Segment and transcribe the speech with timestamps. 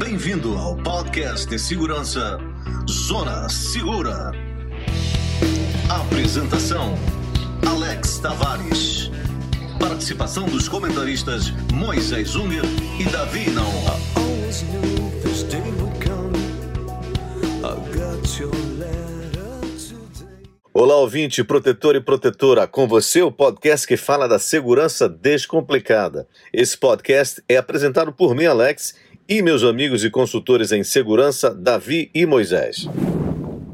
[0.00, 2.38] Bem-vindo ao podcast de segurança
[2.88, 4.32] Zona Segura.
[5.90, 6.94] Apresentação:
[7.68, 9.10] Alex Tavares.
[9.78, 12.64] Participação dos comentaristas Moisés Unger
[12.98, 13.80] e Davi Naon.
[20.72, 22.66] Olá, ouvinte, protetor e protetora.
[22.66, 26.26] Com você, o podcast que fala da segurança descomplicada.
[26.54, 28.94] Esse podcast é apresentado por mim, Alex,
[29.28, 32.86] e meus amigos e consultores em segurança, Davi e Moisés.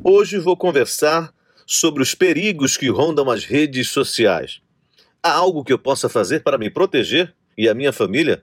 [0.05, 1.33] Hoje vou conversar
[1.67, 4.61] sobre os perigos que rondam as redes sociais.
[5.23, 8.43] Há algo que eu possa fazer para me proteger e a minha família?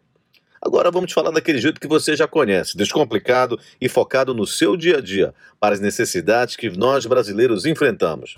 [0.62, 4.98] Agora vamos falar daquele jeito que você já conhece, descomplicado e focado no seu dia
[4.98, 8.36] a dia, para as necessidades que nós brasileiros enfrentamos.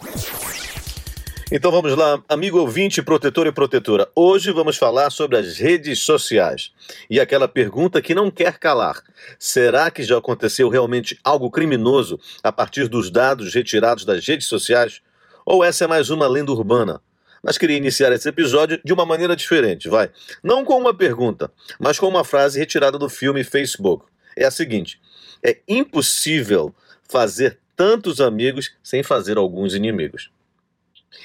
[1.51, 4.09] Então vamos lá, amigo ouvinte, protetor e protetora.
[4.15, 6.71] Hoje vamos falar sobre as redes sociais.
[7.07, 9.03] E aquela pergunta que não quer calar:
[9.37, 15.01] será que já aconteceu realmente algo criminoso a partir dos dados retirados das redes sociais?
[15.45, 16.99] Ou essa é mais uma lenda urbana?
[17.43, 20.09] Mas queria iniciar esse episódio de uma maneira diferente, vai.
[20.43, 24.07] Não com uma pergunta, mas com uma frase retirada do filme Facebook.
[24.35, 24.99] É a seguinte:
[25.43, 26.73] é impossível
[27.07, 30.31] fazer tantos amigos sem fazer alguns inimigos.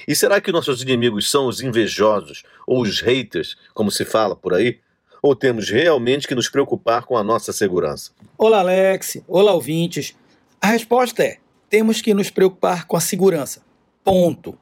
[0.06, 4.54] E será que nossos inimigos são os invejosos ou os haters, como se fala por
[4.54, 4.78] aí?
[5.22, 8.12] Ou temos realmente que nos preocupar com a nossa segurança?
[8.38, 9.18] Olá, Alex.
[9.28, 10.14] Olá, ouvintes.
[10.60, 11.38] A resposta é:
[11.68, 13.62] temos que nos preocupar com a segurança.
[14.02, 14.58] Ponto.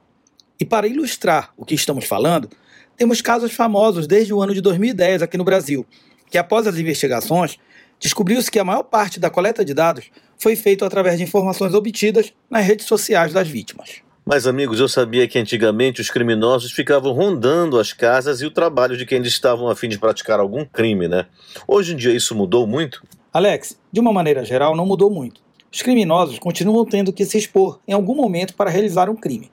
[0.59, 2.51] E para ilustrar o que estamos falando,
[2.97, 5.87] temos casos famosos desde o ano de 2010 aqui no Brasil,
[6.29, 7.57] que após as investigações,
[8.01, 12.33] descobriu-se que a maior parte da coleta de dados foi feita através de informações obtidas
[12.51, 14.03] nas redes sociais das vítimas.
[14.29, 18.95] Mas, amigos, eu sabia que antigamente os criminosos ficavam rondando as casas e o trabalho
[18.95, 21.25] de quem estavam a fim de praticar algum crime, né?
[21.67, 23.03] Hoje em dia isso mudou muito?
[23.33, 25.41] Alex, de uma maneira geral, não mudou muito.
[25.73, 29.51] Os criminosos continuam tendo que se expor em algum momento para realizar um crime.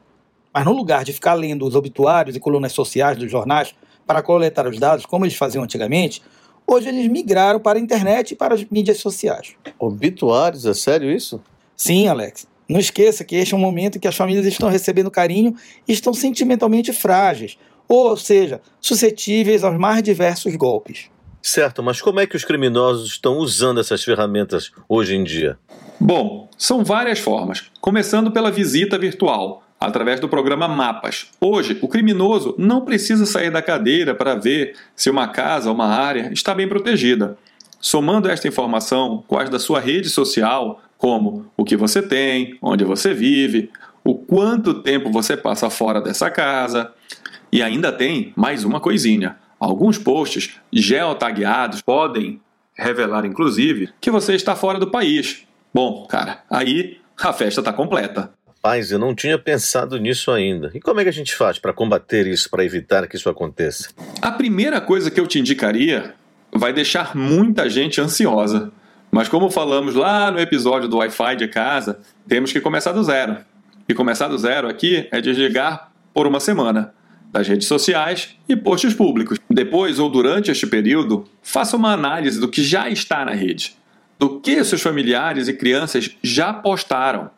[0.53, 3.73] Mas no lugar de ficar lendo os obituários e colunas sociais dos jornais
[4.05, 6.21] para coletar os dados, como eles faziam antigamente,
[6.67, 9.55] hoje eles migraram para a internet e para as mídias sociais.
[9.79, 10.65] Obituários?
[10.65, 11.41] É sério isso?
[11.77, 12.45] Sim, Alex.
[12.67, 15.55] Não esqueça que este é um momento em que as famílias estão recebendo carinho
[15.87, 21.09] e estão sentimentalmente frágeis, ou seja, suscetíveis aos mais diversos golpes.
[21.41, 25.59] Certo, mas como é que os criminosos estão usando essas ferramentas hoje em dia?
[25.99, 31.27] Bom, são várias formas, começando pela visita virtual através do programa Mapas.
[31.39, 35.87] Hoje, o criminoso não precisa sair da cadeira para ver se uma casa ou uma
[35.87, 37.37] área está bem protegida.
[37.79, 42.83] Somando esta informação com as da sua rede social, como o que você tem, onde
[42.83, 43.69] você vive,
[44.03, 46.91] o quanto tempo você passa fora dessa casa,
[47.51, 49.37] e ainda tem mais uma coisinha.
[49.59, 52.41] Alguns posts geotagueados podem
[52.73, 55.43] revelar, inclusive, que você está fora do país.
[55.73, 58.31] Bom, cara, aí a festa está completa.
[58.45, 60.71] Rapaz, eu não tinha pensado nisso ainda.
[60.73, 63.89] E como é que a gente faz para combater isso, para evitar que isso aconteça?
[64.21, 66.15] A primeira coisa que eu te indicaria
[66.51, 68.71] vai deixar muita gente ansiosa.
[69.15, 73.37] Mas como falamos lá no episódio do Wi-Fi de casa, temos que começar do zero.
[73.87, 76.93] E começar do zero aqui é desligar por uma semana
[77.31, 79.39] das redes sociais e posts públicos.
[79.49, 83.77] Depois ou durante este período, faça uma análise do que já está na rede,
[84.19, 87.31] do que seus familiares e crianças já postaram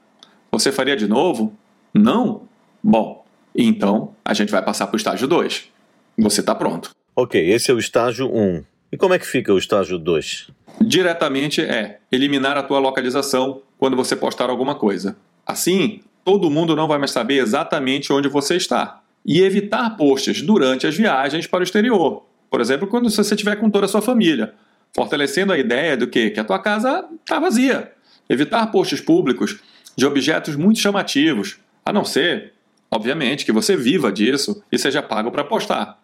[0.52, 1.56] você faria de novo?
[1.94, 2.48] Não?
[2.84, 3.24] Bom,
[3.56, 5.70] então a gente vai passar para o estágio 2.
[6.18, 6.90] Você está pronto.
[7.16, 8.40] Ok, esse é o estágio 1.
[8.40, 8.64] Um.
[8.92, 10.50] E como é que fica o estágio 2?
[10.80, 15.18] Diretamente é eliminar a tua localização quando você postar alguma coisa.
[15.46, 19.02] Assim, todo mundo não vai mais saber exatamente onde você está.
[19.26, 22.24] E evitar posts durante as viagens para o exterior.
[22.50, 24.54] Por exemplo, quando você estiver com toda a sua família,
[24.96, 27.92] fortalecendo a ideia do que, que a tua casa está vazia.
[28.30, 29.60] Evitar posts públicos
[29.96, 32.54] de objetos muito chamativos, a não ser,
[32.90, 36.00] obviamente, que você viva disso e seja pago para postar.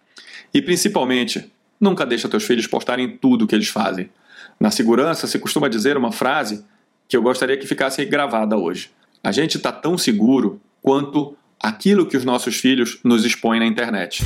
[0.54, 4.10] E principalmente, nunca deixa teus filhos postarem tudo o que eles fazem.
[4.64, 6.64] Na segurança se costuma dizer uma frase
[7.10, 8.92] que eu gostaria que ficasse gravada hoje.
[9.22, 14.24] A gente está tão seguro quanto aquilo que os nossos filhos nos expõem na internet.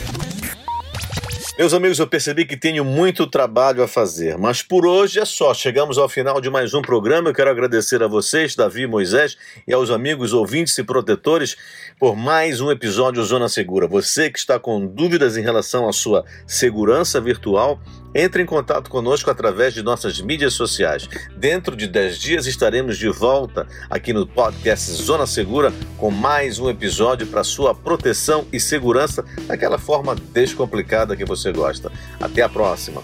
[1.58, 5.56] Meus amigos, eu percebi que tenho muito trabalho a fazer, mas por hoje é só.
[5.56, 7.30] Chegamos ao final de mais um programa.
[7.30, 9.36] Eu quero agradecer a vocês, Davi Moisés,
[9.68, 11.58] e aos amigos ouvintes e protetores
[12.00, 13.88] por mais um episódio Zona Segura.
[13.88, 17.82] Você que está com dúvidas em relação à sua segurança virtual,
[18.18, 21.08] entre em contato conosco através de nossas mídias sociais.
[21.36, 26.68] Dentro de 10 dias estaremos de volta aqui no podcast Zona Segura com mais um
[26.68, 31.92] episódio para sua proteção e segurança daquela forma descomplicada que você gosta.
[32.20, 33.04] Até a próxima.